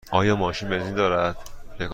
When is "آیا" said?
0.11-0.35